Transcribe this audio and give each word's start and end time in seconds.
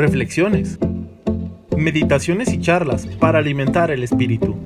reflexiones, 0.00 0.78
meditaciones 1.76 2.50
y 2.52 2.58
charlas 2.58 3.06
para 3.18 3.38
alimentar 3.38 3.90
el 3.90 4.02
espíritu. 4.02 4.56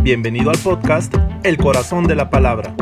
Bienvenido 0.00 0.48
al 0.48 0.56
podcast 0.56 1.14
El 1.42 1.58
Corazón 1.58 2.06
de 2.06 2.14
la 2.14 2.30
Palabra. 2.30 2.74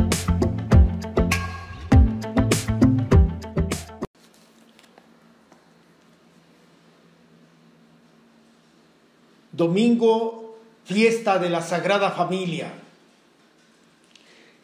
Domingo, 9.50 10.56
fiesta 10.84 11.40
de 11.40 11.50
la 11.50 11.62
Sagrada 11.62 12.12
Familia. 12.12 12.72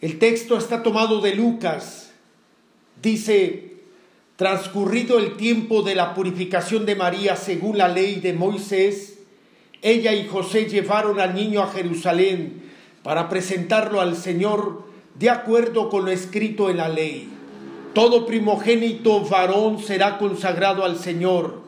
El 0.01 0.21
texto 0.21 0.57
está 0.57 0.85
tomado 0.85 1.21
de 1.21 1.35
Lucas. 1.35 2.13
Dice, 3.03 3.76
transcurrido 4.37 5.19
el 5.19 5.37
tiempo 5.37 5.83
de 5.83 5.95
la 5.95 6.15
purificación 6.15 6.85
de 6.87 6.95
María 6.95 7.37
según 7.37 7.79
la 7.79 7.89
ley 7.89 8.17
de 8.17 8.35
Moisés, 8.35 9.19
ella 9.83 10.13
y 10.13 10.27
José 10.27 10.67
llevaron 10.67 11.21
al 11.21 11.35
niño 11.35 11.63
a 11.63 11.69
Jerusalén 11.69 12.63
para 13.03 13.29
presentarlo 13.29 14.01
al 14.01 14.17
Señor 14.17 14.85
de 15.19 15.31
acuerdo 15.31 15.89
con 15.89 16.05
lo 16.05 16.11
escrito 16.11 16.69
en 16.71 16.79
la 16.79 16.89
ley. 16.89 17.31
Todo 17.95 18.27
primogénito 18.27 19.23
varón 19.23 19.79
será 19.79 20.19
consagrado 20.19 20.85
al 20.85 20.99
Señor 20.99 21.63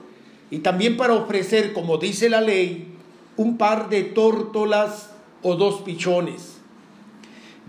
y 0.51 0.59
también 0.59 0.97
para 0.97 1.15
ofrecer, 1.15 1.73
como 1.73 1.97
dice 1.97 2.29
la 2.29 2.41
ley, 2.41 2.89
un 3.37 3.57
par 3.57 3.89
de 3.89 4.03
tórtolas 4.03 5.11
o 5.43 5.55
dos 5.55 5.83
pichones. 5.83 6.59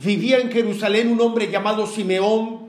Vivía 0.03 0.39
en 0.39 0.51
Jerusalén 0.51 1.11
un 1.11 1.21
hombre 1.21 1.49
llamado 1.49 1.85
Simeón, 1.87 2.68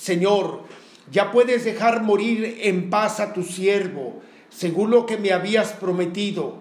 Señor, 0.00 0.60
ya 1.10 1.32
puedes 1.32 1.64
dejar 1.64 2.04
morir 2.04 2.58
en 2.62 2.88
paz 2.88 3.18
a 3.18 3.32
tu 3.32 3.42
siervo, 3.42 4.22
según 4.48 4.90
lo 4.90 5.06
que 5.06 5.16
me 5.16 5.32
habías 5.32 5.72
prometido, 5.72 6.58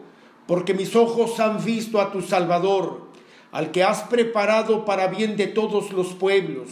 porque 0.47 0.73
mis 0.73 0.95
ojos 0.95 1.39
han 1.39 1.63
visto 1.63 2.01
a 2.01 2.11
tu 2.11 2.23
Salvador, 2.23 3.11
al 3.51 3.69
que 3.71 3.83
has 3.83 4.01
preparado 4.03 4.85
para 4.85 5.07
bien 5.07 5.37
de 5.37 5.45
todos 5.45 5.91
los 5.91 6.15
pueblos, 6.15 6.69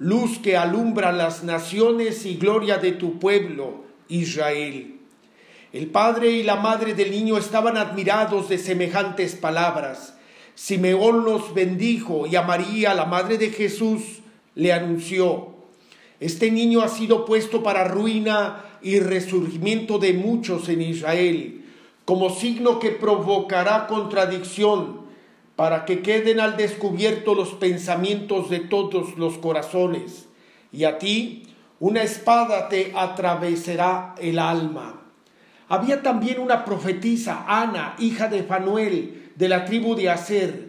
luz 0.00 0.38
que 0.38 0.56
alumbra 0.56 1.12
las 1.12 1.44
naciones 1.44 2.26
y 2.26 2.34
gloria 2.34 2.78
de 2.78 2.92
tu 2.92 3.20
pueblo, 3.20 3.84
Israel. 4.08 4.98
El 5.72 5.86
padre 5.86 6.30
y 6.30 6.42
la 6.42 6.56
madre 6.56 6.94
del 6.94 7.12
niño 7.12 7.38
estaban 7.38 7.76
admirados 7.76 8.48
de 8.48 8.58
semejantes 8.58 9.36
palabras. 9.36 10.16
Simeón 10.56 11.24
los 11.24 11.54
bendijo 11.54 12.26
y 12.26 12.34
a 12.34 12.42
María, 12.42 12.92
la 12.92 13.06
madre 13.06 13.38
de 13.38 13.50
Jesús, 13.50 14.02
le 14.54 14.72
anunció, 14.72 15.51
Este 16.22 16.52
niño 16.52 16.82
ha 16.82 16.88
sido 16.88 17.24
puesto 17.24 17.64
para 17.64 17.82
ruina 17.82 18.64
y 18.80 19.00
resurgimiento 19.00 19.98
de 19.98 20.12
muchos 20.12 20.68
en 20.68 20.80
Israel, 20.80 21.64
como 22.04 22.30
signo 22.30 22.78
que 22.78 22.90
provocará 22.90 23.88
contradicción, 23.88 25.00
para 25.56 25.84
que 25.84 26.00
queden 26.00 26.38
al 26.38 26.56
descubierto 26.56 27.34
los 27.34 27.54
pensamientos 27.54 28.50
de 28.50 28.60
todos 28.60 29.18
los 29.18 29.36
corazones. 29.38 30.28
Y 30.70 30.84
a 30.84 30.98
ti, 30.98 31.48
una 31.80 32.04
espada 32.04 32.68
te 32.68 32.92
atravesará 32.94 34.14
el 34.20 34.38
alma. 34.38 35.02
Había 35.68 36.02
también 36.02 36.38
una 36.38 36.64
profetisa, 36.64 37.44
Ana, 37.48 37.96
hija 37.98 38.28
de 38.28 38.44
Fanuel, 38.44 39.32
de 39.34 39.48
la 39.48 39.64
tribu 39.64 39.96
de 39.96 40.08
Aser. 40.08 40.68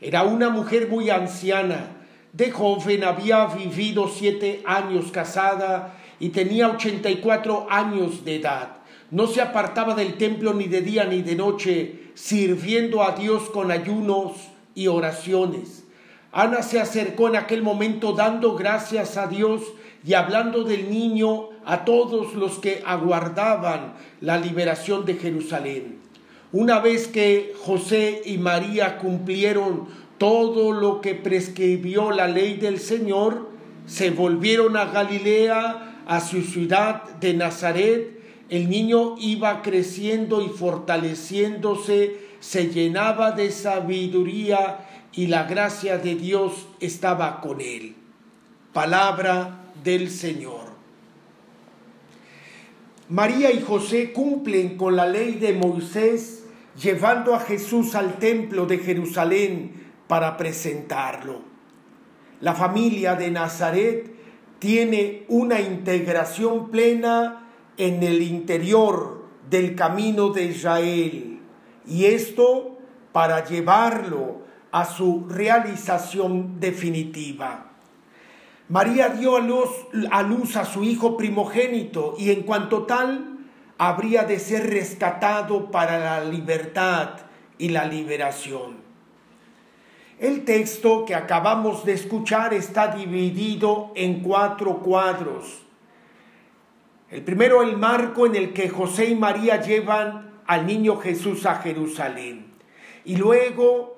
Era 0.00 0.22
una 0.22 0.48
mujer 0.48 0.88
muy 0.88 1.10
anciana. 1.10 2.03
De 2.34 2.50
joven 2.50 3.04
había 3.04 3.46
vivido 3.46 4.08
siete 4.08 4.60
años 4.66 5.12
casada 5.12 5.94
y 6.18 6.30
tenía 6.30 6.68
ochenta 6.68 7.08
y 7.08 7.18
cuatro 7.18 7.68
años 7.70 8.24
de 8.24 8.34
edad. 8.34 8.78
No 9.12 9.28
se 9.28 9.40
apartaba 9.40 9.94
del 9.94 10.14
templo 10.14 10.52
ni 10.52 10.64
de 10.64 10.80
día 10.80 11.04
ni 11.04 11.22
de 11.22 11.36
noche, 11.36 12.10
sirviendo 12.14 13.04
a 13.04 13.12
Dios 13.12 13.50
con 13.50 13.70
ayunos 13.70 14.32
y 14.74 14.88
oraciones. 14.88 15.84
Ana 16.32 16.62
se 16.62 16.80
acercó 16.80 17.28
en 17.28 17.36
aquel 17.36 17.62
momento 17.62 18.14
dando 18.14 18.56
gracias 18.56 19.16
a 19.16 19.28
Dios 19.28 19.62
y 20.04 20.14
hablando 20.14 20.64
del 20.64 20.90
niño 20.90 21.50
a 21.64 21.84
todos 21.84 22.34
los 22.34 22.58
que 22.58 22.82
aguardaban 22.84 23.94
la 24.20 24.38
liberación 24.38 25.04
de 25.04 25.14
Jerusalén. 25.14 26.00
Una 26.50 26.80
vez 26.80 27.06
que 27.06 27.52
José 27.64 28.22
y 28.24 28.38
María 28.38 28.98
cumplieron 28.98 29.86
todo 30.18 30.72
lo 30.72 31.00
que 31.00 31.14
prescribió 31.14 32.10
la 32.10 32.28
ley 32.28 32.54
del 32.54 32.78
Señor, 32.78 33.50
se 33.86 34.10
volvieron 34.10 34.76
a 34.76 34.86
Galilea, 34.86 36.02
a 36.06 36.20
su 36.20 36.42
ciudad 36.42 37.02
de 37.20 37.34
Nazaret. 37.34 38.20
El 38.48 38.68
niño 38.68 39.16
iba 39.18 39.62
creciendo 39.62 40.42
y 40.42 40.48
fortaleciéndose, 40.48 42.18
se 42.40 42.68
llenaba 42.68 43.32
de 43.32 43.50
sabiduría 43.50 44.86
y 45.12 45.26
la 45.28 45.44
gracia 45.44 45.98
de 45.98 46.14
Dios 46.14 46.66
estaba 46.80 47.40
con 47.40 47.60
él. 47.60 47.94
Palabra 48.72 49.64
del 49.82 50.10
Señor. 50.10 50.74
María 53.08 53.52
y 53.52 53.60
José 53.60 54.12
cumplen 54.12 54.76
con 54.76 54.96
la 54.96 55.06
ley 55.06 55.34
de 55.34 55.52
Moisés 55.52 56.44
llevando 56.80 57.34
a 57.34 57.40
Jesús 57.40 57.94
al 57.94 58.18
templo 58.18 58.66
de 58.66 58.78
Jerusalén 58.78 59.83
para 60.06 60.36
presentarlo. 60.36 61.40
La 62.40 62.54
familia 62.54 63.14
de 63.14 63.30
Nazaret 63.30 64.14
tiene 64.58 65.24
una 65.28 65.60
integración 65.60 66.70
plena 66.70 67.48
en 67.76 68.02
el 68.02 68.22
interior 68.22 69.24
del 69.48 69.74
camino 69.74 70.30
de 70.30 70.44
Israel 70.44 71.40
y 71.86 72.04
esto 72.06 72.78
para 73.12 73.44
llevarlo 73.44 74.42
a 74.72 74.84
su 74.84 75.26
realización 75.28 76.58
definitiva. 76.60 77.70
María 78.68 79.10
dio 79.10 79.36
a 79.36 79.40
luz, 79.40 79.68
a 80.10 80.22
luz, 80.22 80.56
a 80.56 80.64
su 80.64 80.82
hijo 80.82 81.16
primogénito 81.16 82.14
y 82.18 82.30
en 82.30 82.42
cuanto 82.42 82.84
tal 82.84 83.38
habría 83.78 84.24
de 84.24 84.38
ser 84.38 84.70
rescatado 84.70 85.70
para 85.70 85.98
la 85.98 86.24
libertad 86.24 87.10
y 87.58 87.68
la 87.68 87.84
liberación. 87.84 88.83
El 90.18 90.44
texto 90.44 91.04
que 91.04 91.14
acabamos 91.14 91.84
de 91.84 91.92
escuchar 91.92 92.54
está 92.54 92.94
dividido 92.94 93.90
en 93.96 94.20
cuatro 94.20 94.78
cuadros. 94.78 95.62
El 97.10 97.22
primero, 97.22 97.62
el 97.62 97.76
marco 97.76 98.26
en 98.26 98.36
el 98.36 98.52
que 98.52 98.68
José 98.68 99.06
y 99.06 99.16
María 99.16 99.60
llevan 99.60 100.40
al 100.46 100.66
niño 100.66 100.96
Jesús 100.96 101.46
a 101.46 101.56
Jerusalén. 101.56 102.46
Y 103.04 103.16
luego, 103.16 103.96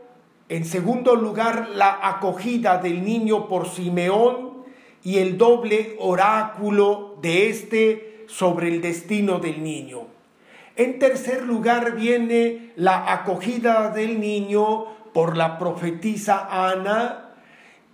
en 0.49 0.65
segundo 0.65 1.17
lugar, 1.17 1.69
la 1.75 1.99
acogida 2.03 2.79
del 2.79 3.05
niño 3.05 3.47
por 3.47 3.69
Simeón 3.69 4.65
y 5.03 5.19
el 5.19 5.37
doble 5.37 5.97
oráculo 6.01 7.19
de 7.21 7.49
éste 7.49 8.25
sobre 8.27 8.69
el 8.69 8.81
destino 8.81 9.39
del 9.39 9.63
niño. 9.63 10.09
En 10.77 10.99
tercer 10.99 11.43
lugar 11.43 11.95
viene 11.95 12.73
la 12.77 13.13
acogida 13.13 13.91
del 13.91 14.19
niño 14.21 14.96
por 15.17 15.35
la 15.35 15.59
profetisa 15.59 16.47
Ana 16.69 17.31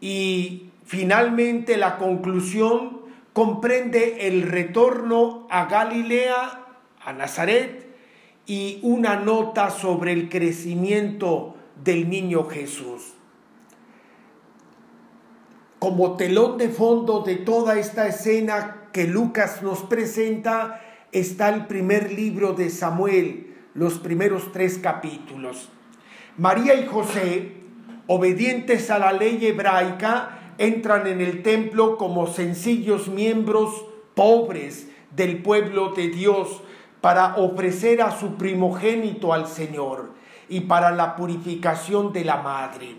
y 0.00 0.70
finalmente 0.84 1.76
la 1.76 1.96
conclusión 1.96 3.02
comprende 3.32 4.26
el 4.26 4.42
retorno 4.42 5.46
a 5.48 5.66
Galilea, 5.66 6.64
a 7.00 7.12
Nazaret, 7.12 7.86
y 8.44 8.80
una 8.82 9.14
nota 9.14 9.70
sobre 9.70 10.12
el 10.12 10.28
crecimiento 10.28 11.54
del 11.84 12.10
niño 12.10 12.48
Jesús. 12.48 13.12
Como 15.78 16.16
telón 16.16 16.58
de 16.58 16.70
fondo 16.70 17.20
de 17.20 17.36
toda 17.36 17.78
esta 17.78 18.08
escena 18.08 18.88
que 18.92 19.06
Lucas 19.06 19.62
nos 19.62 19.82
presenta 19.84 20.80
está 21.12 21.50
el 21.50 21.68
primer 21.68 22.10
libro 22.10 22.54
de 22.54 22.68
Samuel, 22.68 23.54
los 23.74 24.00
primeros 24.00 24.50
tres 24.50 24.78
capítulos. 24.78 25.68
María 26.38 26.74
y 26.74 26.86
José, 26.86 27.52
obedientes 28.06 28.90
a 28.90 28.98
la 28.98 29.12
ley 29.12 29.38
hebraica, 29.44 30.54
entran 30.56 31.06
en 31.06 31.20
el 31.20 31.42
templo 31.42 31.98
como 31.98 32.26
sencillos 32.26 33.08
miembros 33.08 33.84
pobres 34.14 34.88
del 35.14 35.42
pueblo 35.42 35.90
de 35.90 36.08
Dios 36.08 36.62
para 37.02 37.36
ofrecer 37.36 38.00
a 38.00 38.12
su 38.12 38.36
primogénito 38.36 39.34
al 39.34 39.46
Señor 39.46 40.12
y 40.48 40.60
para 40.60 40.90
la 40.92 41.16
purificación 41.16 42.14
de 42.14 42.24
la 42.24 42.38
madre. 42.38 42.96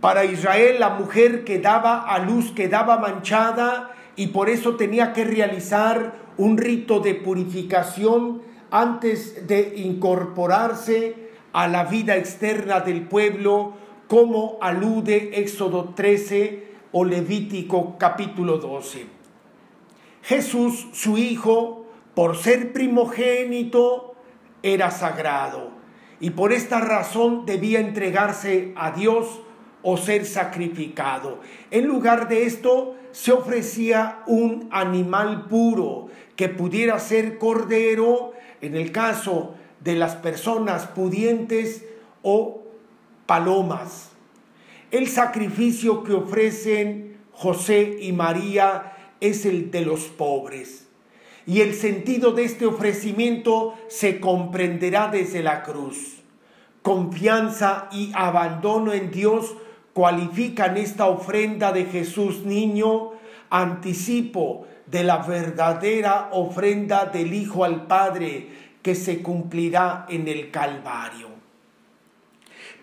Para 0.00 0.24
Israel 0.24 0.76
la 0.78 0.90
mujer 0.90 1.44
que 1.44 1.58
daba 1.58 2.02
a 2.02 2.20
luz 2.20 2.52
quedaba 2.52 2.98
manchada 2.98 3.90
y 4.14 4.28
por 4.28 4.48
eso 4.48 4.76
tenía 4.76 5.12
que 5.12 5.24
realizar 5.24 6.14
un 6.36 6.58
rito 6.58 7.00
de 7.00 7.14
purificación 7.14 8.42
antes 8.70 9.48
de 9.48 9.74
incorporarse 9.76 11.29
a 11.52 11.68
la 11.68 11.84
vida 11.84 12.16
externa 12.16 12.80
del 12.80 13.02
pueblo, 13.02 13.74
como 14.08 14.58
alude 14.60 15.30
Éxodo 15.34 15.92
13 15.94 16.68
o 16.92 17.04
Levítico 17.04 17.96
capítulo 17.98 18.58
12. 18.58 19.06
Jesús, 20.22 20.88
su 20.92 21.16
Hijo, 21.16 21.86
por 22.14 22.36
ser 22.36 22.72
primogénito, 22.72 24.14
era 24.62 24.90
sagrado 24.90 25.70
y 26.20 26.30
por 26.30 26.52
esta 26.52 26.80
razón 26.80 27.46
debía 27.46 27.80
entregarse 27.80 28.72
a 28.76 28.90
Dios 28.90 29.40
o 29.82 29.96
ser 29.96 30.26
sacrificado. 30.26 31.40
En 31.70 31.86
lugar 31.86 32.28
de 32.28 32.44
esto, 32.44 32.96
se 33.12 33.32
ofrecía 33.32 34.22
un 34.26 34.68
animal 34.70 35.46
puro 35.46 36.08
que 36.36 36.48
pudiera 36.48 36.98
ser 36.98 37.38
cordero 37.38 38.32
en 38.60 38.76
el 38.76 38.92
caso 38.92 39.54
de 39.80 39.96
las 39.96 40.16
personas 40.16 40.86
pudientes 40.86 41.84
o 42.22 42.62
palomas. 43.26 44.10
El 44.90 45.08
sacrificio 45.08 46.02
que 46.02 46.12
ofrecen 46.12 47.18
José 47.32 47.98
y 48.00 48.12
María 48.12 48.92
es 49.20 49.46
el 49.46 49.70
de 49.70 49.82
los 49.82 50.04
pobres. 50.04 50.88
Y 51.46 51.62
el 51.62 51.74
sentido 51.74 52.32
de 52.32 52.44
este 52.44 52.66
ofrecimiento 52.66 53.74
se 53.88 54.20
comprenderá 54.20 55.08
desde 55.08 55.42
la 55.42 55.62
cruz. 55.62 56.18
Confianza 56.82 57.88
y 57.92 58.12
abandono 58.14 58.92
en 58.92 59.10
Dios 59.10 59.54
cualifican 59.92 60.76
esta 60.76 61.06
ofrenda 61.06 61.72
de 61.72 61.84
Jesús 61.86 62.44
niño 62.44 63.12
anticipo 63.50 64.66
de 64.86 65.04
la 65.04 65.18
verdadera 65.18 66.30
ofrenda 66.32 67.06
del 67.06 67.34
Hijo 67.34 67.64
al 67.64 67.86
Padre 67.86 68.69
que 68.82 68.94
se 68.94 69.22
cumplirá 69.22 70.06
en 70.08 70.28
el 70.28 70.50
Calvario. 70.50 71.28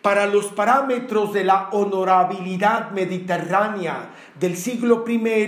Para 0.01 0.25
los 0.25 0.47
parámetros 0.47 1.33
de 1.33 1.43
la 1.43 1.69
honorabilidad 1.71 2.91
mediterránea 2.91 4.09
del 4.39 4.55
siglo 4.55 5.03
I, 5.07 5.47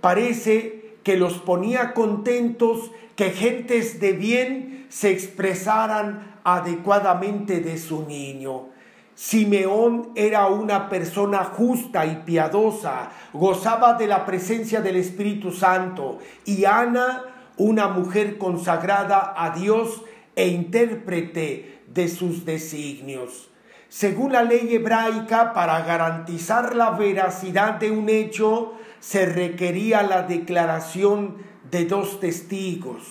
parece 0.00 0.98
que 1.02 1.16
los 1.16 1.34
ponía 1.38 1.94
contentos 1.94 2.90
que 3.16 3.30
gentes 3.30 3.98
de 4.00 4.12
bien 4.12 4.86
se 4.88 5.10
expresaran 5.10 6.38
adecuadamente 6.44 7.60
de 7.60 7.78
su 7.78 8.06
niño. 8.06 8.68
Simeón 9.14 10.10
era 10.14 10.46
una 10.46 10.88
persona 10.88 11.42
justa 11.42 12.06
y 12.06 12.22
piadosa, 12.24 13.10
gozaba 13.32 13.94
de 13.94 14.06
la 14.06 14.24
presencia 14.24 14.80
del 14.80 14.94
Espíritu 14.94 15.50
Santo, 15.50 16.18
y 16.44 16.64
Ana, 16.64 17.24
una 17.58 17.88
mujer 17.88 18.38
consagrada 18.38 19.34
a 19.36 19.50
Dios 19.50 20.02
e 20.36 20.48
intérprete 20.48 21.80
de 21.86 22.08
sus 22.08 22.44
designios. 22.44 23.50
Según 23.88 24.32
la 24.32 24.42
ley 24.42 24.74
hebraica, 24.74 25.52
para 25.52 25.80
garantizar 25.82 26.74
la 26.76 26.90
veracidad 26.90 27.74
de 27.74 27.90
un 27.90 28.08
hecho, 28.08 28.74
se 29.00 29.26
requería 29.26 30.02
la 30.02 30.22
declaración 30.22 31.38
de 31.70 31.86
dos 31.86 32.20
testigos. 32.20 33.02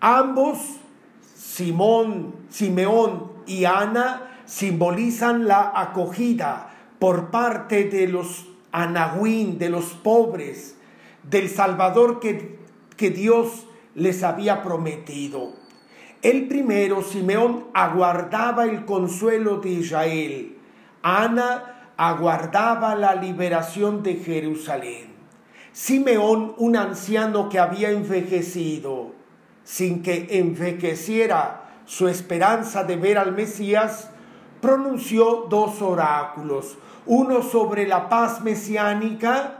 Ambos, 0.00 0.58
Simón, 1.34 2.34
Simeón 2.50 3.32
y 3.46 3.64
Ana, 3.64 4.40
simbolizan 4.44 5.48
la 5.48 5.72
acogida 5.74 6.70
por 6.98 7.30
parte 7.30 7.84
de 7.84 8.06
los 8.06 8.46
anahuín, 8.72 9.58
de 9.58 9.70
los 9.70 9.86
pobres, 9.86 10.76
del 11.22 11.48
Salvador 11.48 12.20
que, 12.20 12.58
que 12.96 13.10
Dios 13.10 13.66
les 13.94 14.22
había 14.22 14.62
prometido. 14.62 15.52
El 16.22 16.48
primero, 16.48 17.02
Simeón, 17.02 17.66
aguardaba 17.72 18.64
el 18.64 18.84
consuelo 18.84 19.58
de 19.58 19.70
Israel. 19.70 20.58
Ana 21.02 21.92
aguardaba 21.96 22.94
la 22.94 23.14
liberación 23.14 24.02
de 24.02 24.16
Jerusalén. 24.16 25.14
Simeón, 25.72 26.54
un 26.58 26.76
anciano 26.76 27.48
que 27.48 27.58
había 27.58 27.90
envejecido, 27.90 29.12
sin 29.62 30.02
que 30.02 30.26
envejeciera 30.30 31.64
su 31.84 32.08
esperanza 32.08 32.84
de 32.84 32.96
ver 32.96 33.18
al 33.18 33.32
Mesías, 33.32 34.10
pronunció 34.60 35.46
dos 35.48 35.82
oráculos, 35.82 36.78
uno 37.04 37.42
sobre 37.42 37.86
la 37.86 38.08
paz 38.08 38.42
mesiánica, 38.42 39.58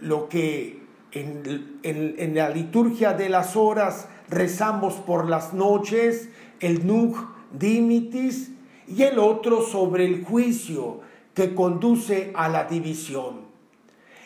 lo 0.00 0.28
que 0.28 0.85
en, 1.12 2.34
la 2.34 2.50
liturgia 2.50 3.12
de 3.12 3.28
las 3.28 3.56
horas 3.56 4.08
rezamos 4.28 4.94
por 4.94 5.28
las 5.28 5.54
noches, 5.54 6.28
el 6.60 6.86
Nunc 6.86 7.16
Dimitis, 7.52 8.52
y 8.88 9.02
el 9.02 9.18
otro 9.18 9.62
sobre 9.62 10.04
el 10.04 10.24
juicio 10.24 11.00
que 11.34 11.54
conduce 11.54 12.32
a 12.34 12.48
la 12.48 12.64
división. 12.64 13.46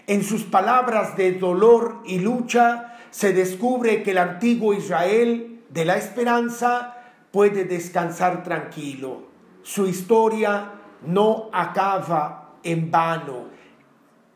En 0.06 0.22
sus 0.22 0.42
palabras 0.42 1.16
de 1.16 1.32
dolor 1.32 2.02
y 2.04 2.18
lucha 2.18 2.98
se 3.10 3.32
descubre 3.32 4.02
que 4.02 4.10
el 4.10 4.18
antiguo 4.18 4.74
Israel 4.74 5.60
de 5.70 5.84
la 5.84 5.96
esperanza 5.96 6.96
puede 7.30 7.64
descansar 7.64 8.42
tranquilo 8.42 9.30
su 9.62 9.86
historia 9.86 10.72
no 11.06 11.48
acaba 11.52 12.54
en 12.62 12.90
vano. 12.90 13.44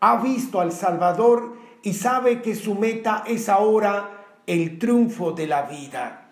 Ha 0.00 0.17
visto 0.17 0.61
al 0.61 0.73
Salvador 0.73 1.56
y 1.85 1.93
sabe 1.93 2.41
que 2.41 2.55
su 2.55 2.75
meta 2.75 3.25
es 3.27 3.51
ahora 3.51 4.25
el 4.47 4.79
triunfo 4.79 5.33
de 5.33 5.47
la 5.47 5.63
vida. 5.63 6.31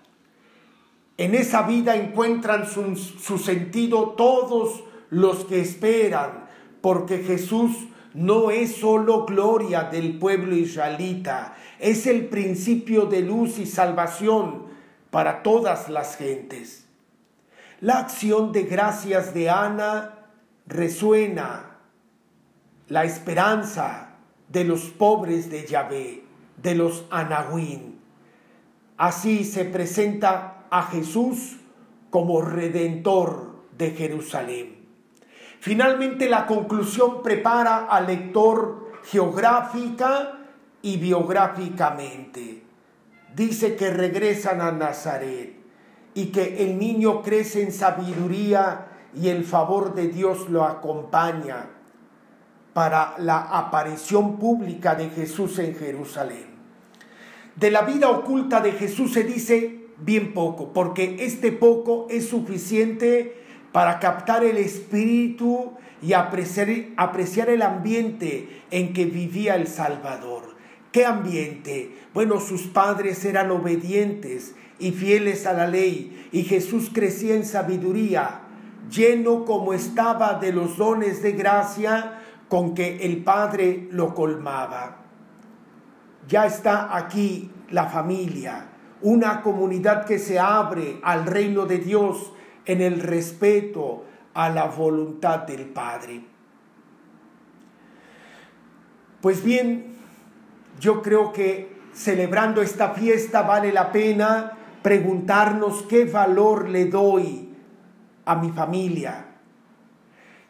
En 1.19 1.35
esa 1.35 1.63
vida 1.63 1.95
encuentran 1.95 2.67
su, 2.67 3.39
sentido 3.39 4.15
todos 4.17 4.83
los 5.11 5.45
que 5.45 5.61
esperan, 5.61 6.47
porque 6.81 7.19
Jesús 7.19 7.71
no 8.15 8.51
es 8.51 8.77
solo 8.77 9.27
gloria 9.27 9.85
del 9.85 10.19
pueblo 10.19 10.57
israelita, 10.57 11.55
es 11.79 12.07
el 12.07 12.27
principio 12.29 13.05
de 13.05 13.21
luz 13.21 13.59
y 13.59 13.67
salvación 13.67 14.65
para 15.11 15.43
todas 15.43 15.91
las 15.91 16.17
gentes. 16.17 16.87
La 17.81 17.99
acción 17.99 18.53
de 18.53 18.63
gracias 18.63 19.35
de 19.35 19.51
Ana 19.51 20.29
resuena 20.67 21.77
la 22.89 23.05
esperanza 23.05 24.12
de 24.53 24.65
los 24.65 24.82
pobres 24.82 25.51
de 25.51 25.67
Yahvé, 25.67 26.25
de 26.63 26.75
los 26.75 27.06
Anahuín. 27.11 27.99
Así 28.99 29.44
se 29.44 29.65
presenta 29.65 30.67
a 30.71 30.82
Jesús 30.85 31.56
como 32.11 32.43
redentor 32.43 33.56
de 33.79 33.93
Jerusalén. 33.93 34.87
Finalmente 35.59 36.29
la 36.29 36.47
conclusión 36.47 37.23
prepara 37.23 37.87
al 37.87 38.06
lector 38.06 38.93
geográfica 39.05 40.39
y 40.82 40.99
biográficamente. 40.99 42.63
Dice 43.35 43.77
que 43.77 43.91
regresan 43.91 44.61
a 44.61 44.71
Nazaret 44.71 45.56
y 46.13 46.27
que 46.27 46.63
el 46.65 46.79
niño 46.79 47.23
crece 47.23 47.63
en 47.63 47.73
sabiduría 47.73 48.89
y 49.15 49.29
el 49.29 49.44
favor 49.44 49.94
de 49.94 50.09
Dios 50.09 50.51
lo 50.51 50.65
acompaña 50.65 51.71
para 52.72 53.14
la 53.19 53.38
aparición 53.38 54.38
pública 54.38 54.94
de 54.94 55.10
Jesús 55.10 55.58
en 55.58 55.74
Jerusalén. 55.74 56.46
De 57.56 57.70
la 57.70 57.82
vida 57.82 58.08
oculta 58.08 58.60
de 58.60 58.72
Jesús 58.72 59.12
se 59.12 59.24
dice 59.24 59.86
bien 59.98 60.32
poco, 60.32 60.72
porque 60.72 61.17
este 61.20 61.52
poco 61.52 62.06
es 62.10 62.29
suficiente 62.29 63.43
para 63.72 63.98
captar 64.00 64.44
el 64.44 64.56
espíritu 64.56 65.72
y 66.00 66.14
apreciar, 66.14 67.48
el 67.48 67.62
ambiente 67.62 68.62
en 68.70 68.93
que 68.93 69.05
vivía 69.05 69.55
el 69.55 69.69
Salvador. 69.69 70.56
¿Qué 70.91 71.06
ambiente? 71.06 71.96
Bueno, 72.12 72.41
sus 72.41 72.62
padres 72.62 73.24
eran 73.24 73.50
obedientes 73.50 74.55
y 74.79 74.91
fieles 74.91 75.46
a 75.46 75.52
la 75.52 75.67
ley, 75.67 76.29
y 76.32 76.43
Jesús 76.43 76.91
crecía 76.93 77.34
en 77.34 77.46
sabiduría, 77.46 78.41
lleno 78.91 79.44
como 79.44 79.72
estaba 79.72 80.34
de 80.34 80.52
los 80.52 80.76
dones 80.76 81.22
de 81.22 81.32
gracia 81.32 82.21
con 82.53 82.75
que 82.75 83.06
el 83.06 83.25
Padre 83.25 83.89
lo 83.93 84.15
colmaba. 84.15 84.99
Ya 86.29 86.44
está 86.44 86.94
aquí 86.94 87.51
la 87.71 87.87
familia, 87.87 88.67
una 89.01 89.41
comunidad 89.41 90.05
que 90.05 90.19
se 90.19 90.39
abre 90.39 91.01
al 91.03 91.25
reino 91.25 91.65
de 91.65 91.79
Dios 91.79 92.31
en 92.67 92.82
el 92.82 93.01
respeto 93.01 94.05
a 94.35 94.51
la 94.51 94.67
voluntad 94.67 95.47
del 95.47 95.65
Padre. 95.65 96.27
Pues 99.23 99.43
bien, 99.43 99.97
yo 100.79 101.01
creo 101.01 101.32
que 101.32 101.75
celebrando 101.94 102.61
esta 102.61 102.91
fiesta 102.91 103.41
vale 103.41 103.73
la 103.73 103.91
pena 103.91 104.59
preguntarnos 104.82 105.85
qué 105.85 106.05
valor 106.05 106.69
le 106.69 106.85
doy 106.85 107.49
a 108.27 108.35
mi 108.35 108.51
familia. 108.51 109.31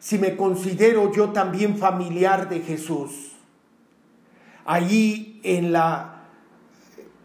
Si 0.03 0.17
me 0.17 0.35
considero 0.35 1.13
yo 1.13 1.29
también 1.29 1.77
familiar 1.77 2.49
de 2.49 2.59
Jesús. 2.59 3.31
Allí 4.65 5.39
en 5.45 5.71
la 5.71 6.25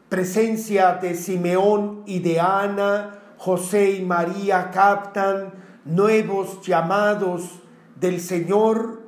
presencia 0.09 0.93
de 0.93 1.17
Simeón 1.17 2.05
y 2.07 2.21
de 2.21 2.39
Ana, 2.39 3.19
José 3.37 3.95
y 3.95 4.05
María 4.05 4.71
captan 4.71 5.55
nuevos 5.85 6.65
llamados 6.65 7.51
del 7.97 8.21
Señor 8.21 9.03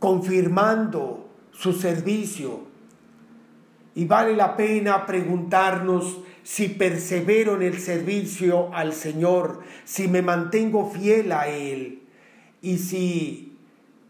confirmando 0.00 1.28
su 1.52 1.72
servicio. 1.74 2.62
Y 3.94 4.04
vale 4.04 4.34
la 4.34 4.56
pena 4.56 5.06
preguntarnos 5.06 6.22
si 6.42 6.70
persevero 6.70 7.54
en 7.54 7.62
el 7.62 7.78
servicio 7.78 8.74
al 8.74 8.94
Señor, 8.94 9.60
si 9.84 10.08
me 10.08 10.22
mantengo 10.22 10.90
fiel 10.90 11.30
a 11.30 11.46
Él 11.46 12.02
y 12.62 12.78
si 12.78 13.56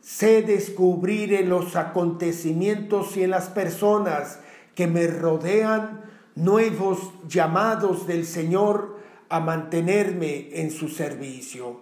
sé 0.00 0.43
descubrir 0.43 1.35
en 1.35 1.49
los 1.49 1.76
acontecimientos 1.76 3.17
y 3.17 3.25
en 3.25 3.31
las 3.31 3.49
personas 3.49 4.40
que 4.75 4.87
me 4.87 5.07
rodean 5.07 6.05
nuevos 6.35 7.12
llamados 7.28 8.07
del 8.07 8.25
Señor 8.25 8.99
a 9.28 9.40
mantenerme 9.40 10.49
en 10.52 10.71
su 10.71 10.88
servicio. 10.88 11.81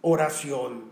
Oración. 0.00 0.84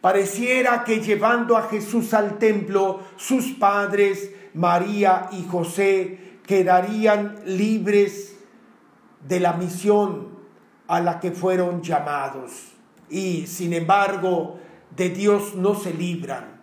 Pareciera 0.00 0.84
que 0.84 1.00
llevando 1.00 1.56
a 1.56 1.62
Jesús 1.62 2.14
al 2.14 2.38
templo, 2.38 3.00
sus 3.16 3.52
padres, 3.52 4.30
María 4.54 5.28
y 5.32 5.44
José, 5.44 6.38
quedarían 6.46 7.40
libres 7.44 8.36
de 9.26 9.40
la 9.40 9.54
misión 9.54 10.28
a 10.88 11.00
la 11.00 11.20
que 11.20 11.32
fueron 11.32 11.82
llamados. 11.82 12.72
Y 13.10 13.46
sin 13.46 13.72
embargo, 13.72 14.58
de 14.96 15.10
Dios 15.10 15.54
no 15.54 15.74
se 15.74 15.92
libran. 15.92 16.60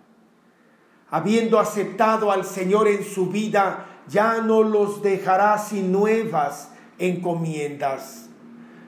Habiendo 1.10 1.60
aceptado 1.60 2.32
al 2.32 2.46
Señor 2.46 2.88
en 2.88 3.04
su 3.04 3.28
vida, 3.28 3.86
ya 4.08 4.42
no 4.42 4.64
los 4.64 5.02
dejará 5.02 5.58
sin 5.58 5.92
nuevas 5.92 6.72
encomiendas. 6.98 8.30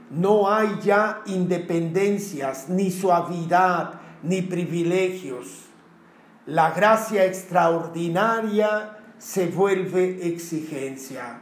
No 0.10 0.52
hay 0.52 0.80
ya 0.82 1.22
independencias, 1.26 2.68
ni 2.70 2.90
suavidad, 2.90 4.00
ni 4.24 4.42
privilegios. 4.42 5.66
La 6.46 6.72
gracia 6.72 7.26
extraordinaria 7.26 8.98
se 9.18 9.48
vuelve 9.48 10.28
exigencia. 10.28 11.42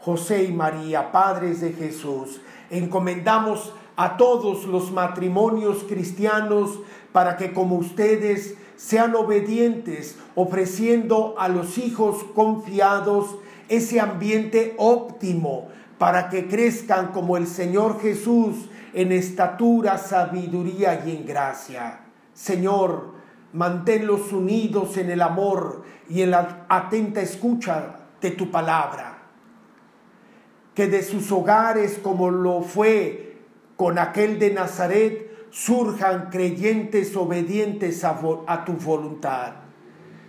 José 0.00 0.44
y 0.44 0.52
María, 0.52 1.12
padres 1.12 1.60
de 1.60 1.72
Jesús, 1.72 2.40
encomendamos 2.70 3.74
a 4.00 4.16
todos 4.16 4.64
los 4.64 4.92
matrimonios 4.92 5.84
cristianos 5.86 6.80
para 7.12 7.36
que 7.36 7.52
como 7.52 7.76
ustedes 7.76 8.54
sean 8.76 9.14
obedientes, 9.14 10.16
ofreciendo 10.34 11.34
a 11.36 11.48
los 11.48 11.76
hijos 11.76 12.24
confiados 12.34 13.36
ese 13.68 14.00
ambiente 14.00 14.74
óptimo 14.78 15.68
para 15.98 16.30
que 16.30 16.48
crezcan 16.48 17.08
como 17.08 17.36
el 17.36 17.46
Señor 17.46 18.00
Jesús 18.00 18.70
en 18.94 19.12
estatura, 19.12 19.98
sabiduría 19.98 21.02
y 21.04 21.14
en 21.14 21.26
gracia. 21.26 22.00
Señor, 22.32 23.12
manténlos 23.52 24.32
unidos 24.32 24.96
en 24.96 25.10
el 25.10 25.20
amor 25.20 25.84
y 26.08 26.22
en 26.22 26.30
la 26.30 26.64
atenta 26.70 27.20
escucha 27.20 27.96
de 28.18 28.30
tu 28.30 28.50
palabra. 28.50 29.18
Que 30.74 30.86
de 30.86 31.02
sus 31.02 31.30
hogares, 31.30 32.00
como 32.02 32.30
lo 32.30 32.62
fue 32.62 33.29
con 33.80 33.98
aquel 33.98 34.38
de 34.38 34.50
Nazaret, 34.50 35.48
surjan 35.48 36.28
creyentes 36.28 37.16
obedientes 37.16 38.04
a, 38.04 38.62
tu 38.66 38.74
voluntad. 38.74 39.54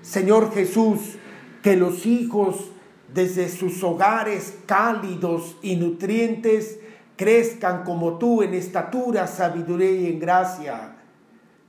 Señor 0.01 0.53
Jesús, 0.53 1.17
que 1.61 1.75
los 1.75 2.05
hijos 2.05 2.71
desde 3.13 3.49
sus 3.49 3.83
hogares 3.83 4.57
cálidos 4.65 5.57
y 5.61 5.75
nutrientes 5.75 6.79
crezcan 7.17 7.83
como 7.83 8.17
tú 8.17 8.41
en 8.41 8.53
estatura, 8.53 9.27
sabiduría 9.27 9.91
y 9.91 10.05
en 10.05 10.19
gracia. 10.21 10.95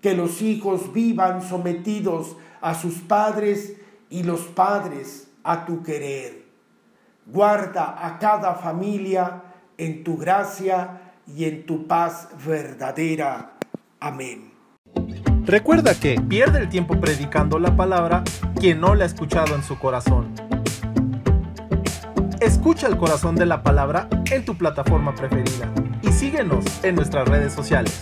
Que 0.00 0.14
los 0.14 0.40
hijos 0.40 0.92
vivan 0.92 1.42
sometidos 1.42 2.36
a 2.60 2.74
sus 2.74 3.00
padres 3.00 3.74
y 4.08 4.22
los 4.22 4.42
padres 4.42 5.32
a 5.42 5.66
tu 5.66 5.82
querer. 5.82 6.44
Guarda 7.26 8.06
a 8.06 8.20
cada 8.20 8.54
familia 8.54 9.42
en 9.78 10.04
tu 10.04 10.16
gracia 10.16 11.00
y 11.26 11.44
en 11.44 11.66
tu 11.66 11.86
paz 11.86 12.28
verdadera. 12.44 13.54
Amén. 14.00 14.52
Recuerda 15.44 15.94
que 15.94 16.20
pierde 16.20 16.60
el 16.60 16.68
tiempo 16.68 17.00
predicando 17.00 17.58
la 17.58 17.76
palabra 17.76 18.22
quien 18.58 18.80
no 18.80 18.94
la 18.94 19.04
ha 19.04 19.06
escuchado 19.06 19.54
en 19.54 19.62
su 19.62 19.78
corazón. 19.78 20.32
Escucha 22.40 22.86
el 22.86 22.96
corazón 22.96 23.36
de 23.36 23.46
la 23.46 23.62
palabra 23.62 24.08
en 24.30 24.44
tu 24.44 24.56
plataforma 24.56 25.14
preferida 25.14 25.72
y 26.02 26.12
síguenos 26.12 26.64
en 26.82 26.96
nuestras 26.96 27.28
redes 27.28 27.52
sociales. 27.52 28.00